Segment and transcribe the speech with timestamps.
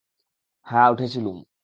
[0.67, 1.37] হাঁ, উঠেছিলুম।